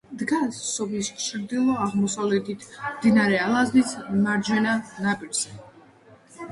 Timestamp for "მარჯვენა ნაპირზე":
4.27-5.55